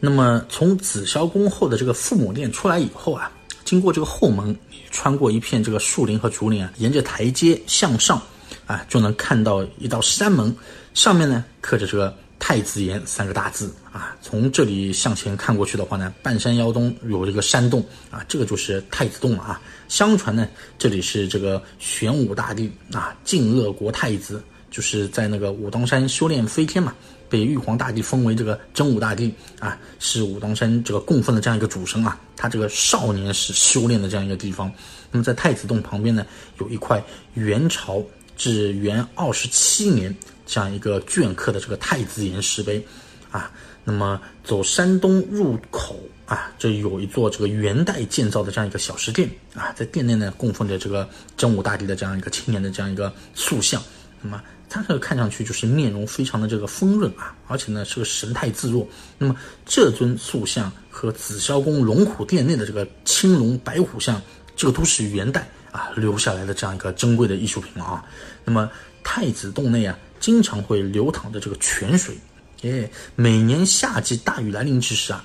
[0.00, 3.30] 那么从紫霄宫后的这个父母殿出来以后啊，
[3.64, 4.56] 经过这个后门，
[4.90, 8.22] 穿过一片这个树林和竹林啊，沿着台阶向上
[8.66, 10.54] 啊，就能看到一道山门，
[10.94, 14.16] 上面呢刻着这个“太子岩”三个大字啊。
[14.22, 19.60] 从这里向前看过去的话呢，半山腰东有这个山洞啊，这个就是太子洞了啊。
[19.88, 20.46] 相传呢，
[20.78, 24.40] 这里是这个玄武大帝啊，晋鄂国太子，
[24.70, 26.94] 就是在那个武当山修炼飞天嘛。
[27.28, 32.18] 被玉皇大帝封为这个真武大帝啊，是武当山这个供奉的这样一个主神啊。
[32.36, 34.72] 他这个少年时修炼的这样一个地方。
[35.10, 36.24] 那么在太子洞旁边呢，
[36.60, 37.02] 有一块
[37.34, 38.02] 元朝
[38.36, 40.14] 至元二十七年
[40.46, 42.86] 这样一个镌刻的这个太子岩石碑
[43.30, 43.50] 啊。
[43.84, 53.82] 那么走山东入口啊，这有一座这个元代建造的这样一个小石殿啊，在殿内呢供奉着这个真武大帝的这样一个青年的这样一个塑像。
[54.22, 54.42] 那么。
[54.70, 58.86] 他这个看上去就是面容非常的这个丰润啊，而且呢是个神态自若。
[59.16, 59.34] 那么
[59.64, 64.20] 这尊塑像和紫霄宫龙虎殿内的这个青龙白虎像，
[64.54, 68.04] 这个都是元代啊留下来的这样一个珍贵的艺术品了啊。
[68.44, 68.70] 那么
[69.02, 72.14] 太子洞内啊，经常会流淌着这个泉水，
[72.62, 75.24] 哎，每年夏季大雨来临之时啊，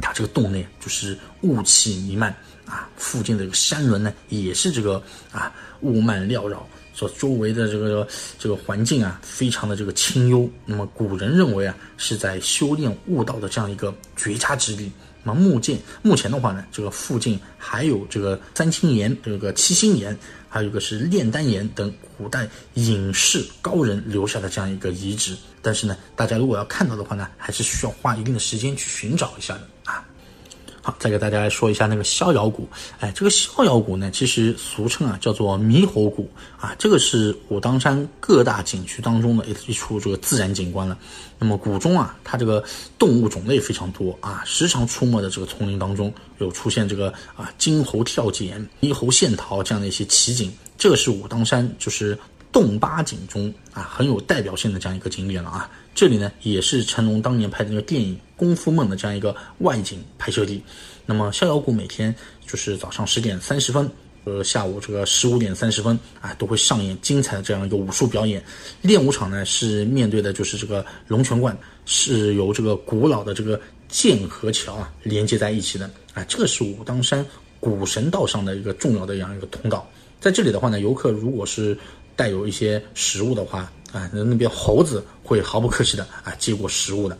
[0.00, 2.34] 它这个洞内就是雾气弥漫
[2.66, 6.66] 啊，附近的这个山峦呢也是这个啊雾漫缭绕。
[6.94, 8.06] 所周围的这个
[8.38, 10.48] 这个环境啊，非常的这个清幽。
[10.66, 14.92] 那么古人认为啊，是在修炼悟道的这样一个绝佳之地。
[15.24, 20.16] 那么目前目前的话呢，这个附近还有这个三清岩、这个七星岩，
[20.52, 25.34] 还有一个是炼丹岩等古代隐士高人留下的这样一个遗址。
[25.62, 30.04] 但是呢，大家如果要看到的话呢，还是需要花一定的时间去寻找一下的啊。
[30.84, 32.68] 好，再给大家来说一下那个逍遥谷。
[32.98, 36.28] 哎，这个逍遥谷呢，其实俗称啊叫做猕猴谷
[36.60, 36.74] 啊。
[36.76, 40.98] 这个是武当山各大景区当中的一一处这个自然景观了。
[41.38, 42.64] 那么谷中啊，它这个
[42.98, 50.52] 动物种类非常多啊，时常出没的这个丛林当中有出现这个啊金猴跳涧、猕猴献桃这样的一些奇景。
[50.76, 52.18] 这个是武当山就是
[52.52, 55.68] 洞八景中啊很有代表性的这样一个景点了啊。
[55.94, 60.62] 这里呢，也是成龙当年拍的那个电影《功夫梦》的这样一个外景拍摄地。
[61.04, 62.14] 那么逍遥谷每天
[62.46, 63.90] 就是早上十点三十分，
[64.24, 68.42] 呃，下午这个十五点三十分啊，都会上演精彩的这样一个武术表演。
[68.80, 76.24] 练武场呢，是面对的就是这个龙泉观，是由这个古老的这个剑河桥啊连接在一起的啊。
[76.24, 77.24] 这个是武当山
[77.60, 79.86] 古神道上的一个重要的这样一个通道。
[80.20, 81.76] 在这里的话呢，游客如果是
[82.22, 87.18] 带有一些食物的话，啊，那那边猴子会毫不客气的啊接过食物的，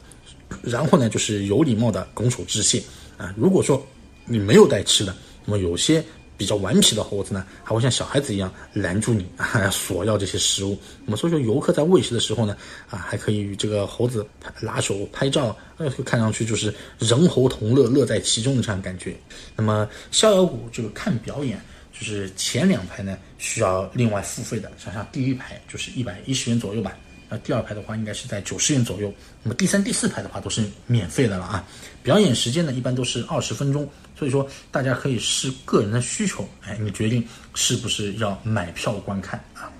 [0.62, 2.80] 然后呢就是有礼貌的拱手致谢
[3.18, 3.34] 啊。
[3.36, 3.84] 如果说
[4.26, 5.12] 你没有带吃的，
[5.44, 6.04] 那么有些
[6.36, 10.78] 比较顽皮的猴子呢，还会像小孩子一样拦住你 啊，索要这些食物。
[11.04, 12.56] 那么所以说游客在喂食的时候呢，
[12.88, 14.24] 啊还可以与这个猴子
[14.60, 19.16] 拉手拍照，呃看上去就是人猴同乐，乐在其中的这样感觉。
[19.56, 21.60] 那么逍遥谷这个看表演。
[21.92, 26.96] 就是前两排呢需要另外付费的，想想第一排就是一百一十元左右吧，
[27.28, 31.64] 那第二排的话应该是在九十元左右，那么第三、第四排的话都是免费的了啊。
[32.02, 33.88] 表演时间呢一般都是二十分钟，
[34.18, 39.70] 所以说大家可以视个人的需求，哎，你决定是不是要买票观看啊。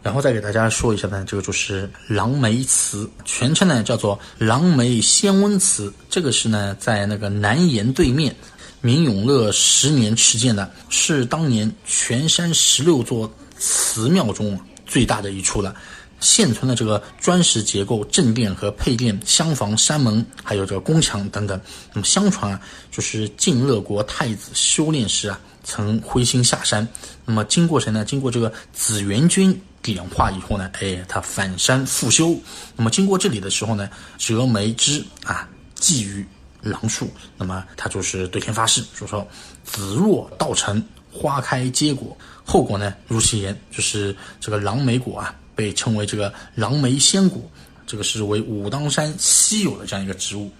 [0.00, 8.34] 然后再给大家说一下呢，这个就是狼梅祠，全称呢叫做狼梅仙温祠，这个是呢在那个南岩对面。
[8.80, 15.74] 明永乐十年持建的，是当年全山十六座祠庙中最大的一处了。
[16.20, 21.60] 现存的这个砖石结构正殿和配殿、厢房、山门，还有这个宫墙等等。
[21.92, 26.86] 那么相传啊，就是晋乐国太子修炼时啊，曾灰心下山。
[27.24, 28.04] 那么经过谁呢？
[28.04, 32.36] 经过这个紫元君点化以后呢，哎，他返山复修。
[32.74, 36.26] 那么经过这里的时候呢，折梅枝啊，寄予。
[36.70, 39.26] 狼树，那么他就是对天发誓，说说
[39.64, 47.42] 子若道成，花开结果，后果呢如其言，就是这个狼梅果啊，被称为这个狼梅仙果，
[47.86, 50.50] 这个是为武当山稀有的这样一个植物，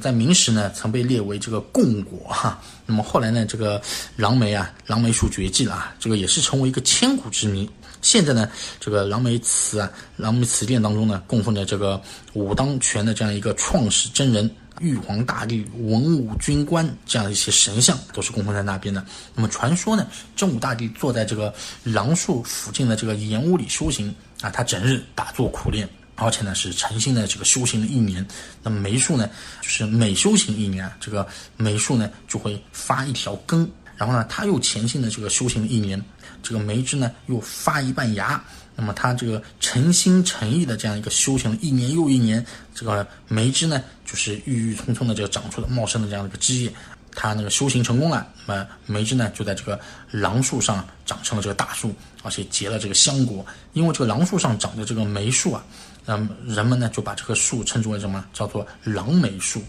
[0.00, 3.80] 在明时呢曾被列为这个贡果哈，那么后来呢这个
[4.16, 7.68] 狼梅啊，狼梅树绝迹了啊，这个也是成为一个千古之谜。
[8.02, 8.48] 现在呢
[8.78, 12.00] 这个狼梅祠啊，狼梅祠殿当中呢供奉着这个
[12.34, 14.48] 武当拳的这样一个创始真人。
[14.80, 19.04] 玉皇大帝、文武军官这样的一些神像都是供奉在那边的。
[19.34, 21.52] 那么传说呢，真武大帝坐在这个
[21.82, 28.26] 狼树附近的这个岩屋里修行啊，他整日打坐苦练，而且呢是诚心的这个修行了一年。
[28.62, 29.28] 那么梅树呢，
[29.62, 31.26] 就是每修行一年，这个
[31.56, 36.02] 梅树呢就会发一条根，然后呢他又潜心的这个修行了一年，
[36.42, 38.42] 这个梅枝呢又发一半芽。
[38.76, 42.44] 那么他这个诚心诚意的这样一个修行一年又一年，
[42.74, 46.72] 这个梅枝呢，就是郁郁葱葱的这个长出了茂盛的这样一个枝叶。
[47.18, 49.80] 他那个修行成功了，那么梅枝呢就在这个
[50.12, 51.90] 榔树上长成了这个大树，
[52.22, 53.44] 而且结了这个香果。
[53.72, 55.64] 因为这个榔树上长的这个梅树啊，
[56.04, 58.22] 那么人们呢就把这棵树称之为什么？
[58.34, 59.64] 叫做榔梅树。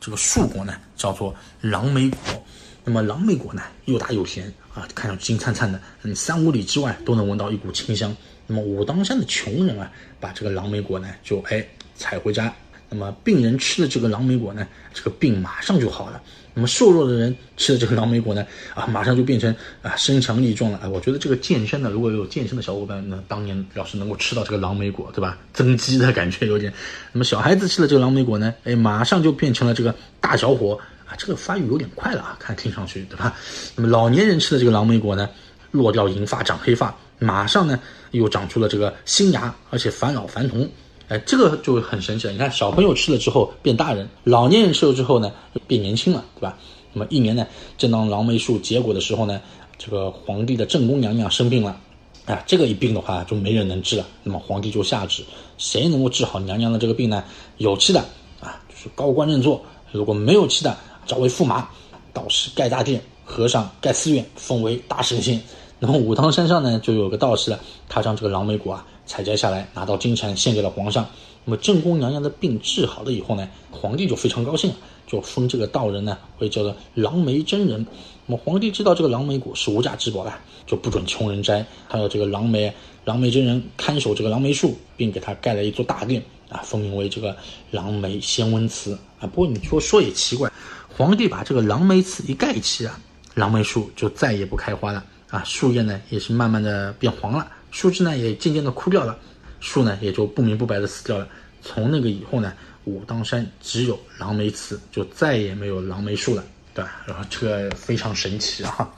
[0.00, 2.44] 这个树果呢叫做榔梅果。
[2.84, 8.14] 那么狼梅果呢又大又咸啊，看上去金灿灿的，嗯三五里之外都能闻到一股清香。
[8.46, 12.52] 那么武当山的穷人啊，把这个狼梅果呢就哎采回家。
[12.90, 16.20] 那么病人吃了这个狼梅果呢，这个病马上就好了。
[16.52, 18.44] 那么瘦弱的人吃了这个狼梅果呢，
[18.74, 20.78] 啊，马上就变成啊身强力壮了。
[20.82, 25.38] 哎，我觉得这个健身的，如果有健身的小伙伴，那当年要是能够吃到这个狼梅果，对吧？
[25.54, 26.70] 增肌的感觉有点。
[27.12, 30.78] 那么小孩子吃了这个狼梅果呢，哎，马上就变成了这个大小伙
[31.18, 33.34] 这个发育有点快了啊，看听上去，对吧？
[33.76, 35.28] 那么老年人吃的这个狼梅果呢，
[35.70, 37.78] 落掉银发长黑发，马上呢
[38.10, 40.68] 又长出了这个新芽，而且返老还童。
[41.08, 42.32] 哎，这个就很神奇了。
[42.32, 45.30] 你看，小朋友吃了之后变大人，老年人吃了之后呢
[45.66, 46.56] 变年轻了，对吧？
[46.94, 49.40] 那么一年呢，正当狼梅树结果的时候呢，
[49.78, 51.78] 这个皇帝的正宫娘娘生病了，
[52.26, 54.06] 啊，这个一病的话就没人能治了。
[54.22, 55.22] 那么皇帝就下旨，
[55.58, 57.24] 谁能够治好娘娘的这个病呢？
[57.58, 58.00] 有气的
[58.40, 59.60] 啊，就是高官认坐；
[59.90, 60.76] 如果没有气的，
[61.06, 61.68] 召为驸马，
[62.12, 65.40] 道士盖大殿，和尚盖寺院，封为大神仙。
[65.78, 67.56] 那么武当山上呢，就有个道士，
[67.88, 68.86] 他将这个狼梅果啊。
[69.04, 71.04] 采摘下来，拿到京城献给了皇上。
[71.44, 74.72] 那么正宫娘娘的病治好了以后呢，皇帝就非常高兴，
[75.08, 77.84] 就封这个道人呢为叫做狼梅真人。
[78.26, 82.72] 那么皇帝知道这个狼梅果是无价之宝了，就不准穷人摘，还有这个狼梅
[83.04, 87.36] 狼梅真人看守这个狼梅树，并给他盖了一座大殿啊，封名为这个
[87.72, 89.26] 狼梅仙翁祠啊。
[89.26, 90.50] 不过你说说也奇怪，
[90.96, 92.98] 皇帝把这个狼梅祠一盖起啊，
[93.34, 97.48] 狼梅树就再也不开花了啊，树叶呢也是慢慢的变黄了。
[97.70, 99.18] 树枝呢也渐渐的枯掉了，
[99.60, 101.26] 树呢也就不明不白的死掉了。
[101.62, 102.52] 从那个以后呢，
[102.84, 106.44] 武当山只有狼梅祠，就再也没有狼梅树了，
[106.74, 107.02] 对吧？
[107.06, 108.90] 然后这个非常神奇啊。